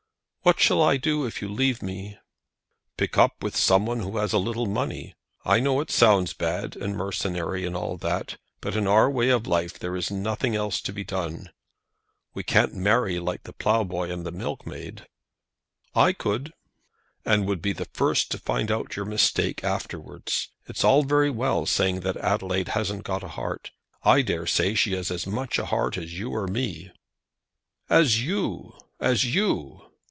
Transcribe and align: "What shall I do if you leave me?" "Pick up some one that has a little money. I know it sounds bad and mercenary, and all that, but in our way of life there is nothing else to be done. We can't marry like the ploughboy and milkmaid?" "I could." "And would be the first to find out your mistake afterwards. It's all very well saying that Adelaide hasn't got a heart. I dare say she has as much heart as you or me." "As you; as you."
"What 0.43 0.59
shall 0.59 0.81
I 0.81 0.97
do 0.97 1.27
if 1.27 1.39
you 1.43 1.47
leave 1.47 1.83
me?" 1.83 2.17
"Pick 2.97 3.15
up 3.15 3.33
some 3.53 3.85
one 3.85 3.99
that 3.99 4.19
has 4.19 4.33
a 4.33 4.39
little 4.39 4.65
money. 4.65 5.13
I 5.45 5.59
know 5.59 5.81
it 5.81 5.91
sounds 5.91 6.33
bad 6.33 6.75
and 6.75 6.97
mercenary, 6.97 7.63
and 7.63 7.75
all 7.75 7.95
that, 7.97 8.37
but 8.59 8.75
in 8.75 8.87
our 8.87 9.07
way 9.07 9.29
of 9.29 9.45
life 9.45 9.77
there 9.77 9.95
is 9.95 10.09
nothing 10.09 10.55
else 10.55 10.81
to 10.81 10.91
be 10.91 11.03
done. 11.03 11.51
We 12.33 12.41
can't 12.41 12.73
marry 12.73 13.19
like 13.19 13.43
the 13.43 13.53
ploughboy 13.53 14.09
and 14.09 14.23
milkmaid?" 14.35 15.05
"I 15.93 16.11
could." 16.11 16.53
"And 17.23 17.45
would 17.45 17.61
be 17.61 17.71
the 17.73 17.85
first 17.93 18.31
to 18.31 18.39
find 18.39 18.71
out 18.71 18.95
your 18.95 19.05
mistake 19.05 19.63
afterwards. 19.63 20.49
It's 20.65 20.83
all 20.83 21.03
very 21.03 21.29
well 21.29 21.67
saying 21.67 21.99
that 21.99 22.17
Adelaide 22.17 22.69
hasn't 22.69 23.03
got 23.03 23.21
a 23.23 23.27
heart. 23.27 23.69
I 24.03 24.23
dare 24.23 24.47
say 24.47 24.73
she 24.73 24.93
has 24.93 25.11
as 25.11 25.27
much 25.27 25.57
heart 25.57 25.99
as 25.99 26.17
you 26.17 26.31
or 26.31 26.47
me." 26.47 26.91
"As 27.91 28.23
you; 28.25 28.73
as 28.99 29.23
you." 29.35 29.83